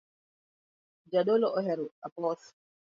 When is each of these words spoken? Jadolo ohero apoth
Jadolo 1.11 1.47
ohero 1.57 1.85
apoth 2.05 2.43